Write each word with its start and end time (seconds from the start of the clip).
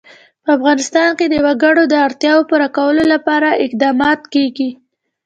په 0.43 0.49
افغانستان 0.57 1.09
کې 1.19 1.25
د 1.29 1.35
وګړي 1.45 1.83
د 1.89 1.93
اړتیاوو 2.07 2.47
پوره 2.49 2.67
کولو 2.77 3.03
لپاره 3.13 3.59
اقدامات 3.65 4.21
کېږي. 4.33 4.69